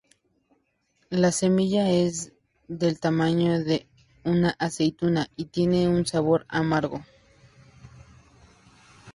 [1.11, 2.33] La semilla es
[2.67, 3.85] del tamaño de
[4.23, 7.03] una aceituna y tiene un sabor amargo.